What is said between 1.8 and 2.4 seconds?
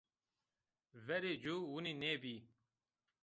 nêbî